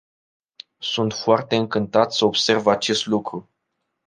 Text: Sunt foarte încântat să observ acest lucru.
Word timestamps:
Sunt 0.79 1.13
foarte 1.13 1.55
încântat 1.55 2.13
să 2.13 2.25
observ 2.25 2.67
acest 2.67 3.05
lucru. 3.05 3.49